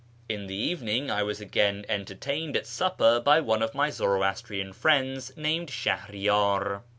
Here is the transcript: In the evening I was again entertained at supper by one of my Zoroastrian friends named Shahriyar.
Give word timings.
In 0.27 0.47
the 0.47 0.55
evening 0.55 1.11
I 1.11 1.21
was 1.21 1.39
again 1.39 1.85
entertained 1.87 2.57
at 2.57 2.65
supper 2.65 3.19
by 3.19 3.39
one 3.39 3.61
of 3.61 3.75
my 3.75 3.91
Zoroastrian 3.91 4.73
friends 4.73 5.31
named 5.37 5.69
Shahriyar. 5.69 6.81